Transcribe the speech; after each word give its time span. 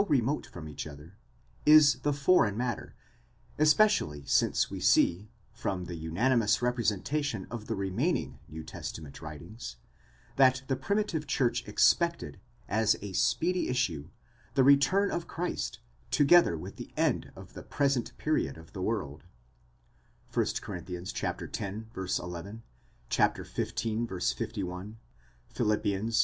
remote 0.09 0.47
from 0.47 0.67
each 0.67 0.87
other, 0.87 1.15
is 1.63 1.99
the 1.99 2.11
foreign 2.11 2.57
matter, 2.57 2.95
especially 3.59 4.23
since 4.25 4.71
we 4.71 4.79
see, 4.79 5.29
from 5.53 5.85
the 5.85 5.95
unanimous 5.95 6.59
representation 6.59 7.45
of 7.51 7.67
the 7.67 7.75
remaining 7.75 8.39
New 8.49 8.63
Testament 8.63 9.21
writings, 9.21 9.75
that 10.37 10.63
the 10.67 10.75
primitive 10.75 11.27
church 11.27 11.67
expected, 11.67 12.39
as 12.67 12.95
a 13.03 13.13
speedy 13.13 13.69
issue, 13.69 14.09
the 14.55 14.63
return 14.63 15.11
of 15.11 15.27
Christ, 15.27 15.77
together 16.09 16.57
with 16.57 16.77
the 16.77 16.91
end 16.97 17.31
of 17.35 17.53
the 17.53 17.61
present 17.61 18.17
period 18.17 18.57
of 18.57 18.73
the 18.73 18.81
world 18.81 19.23
(1 20.33 20.45
Cor. 20.63 20.77
x. 20.77 20.87
11, 20.89 21.03
xv. 21.91 22.63
513; 23.11 24.07
Phil. 25.53 25.71
iv. 25.73 26.15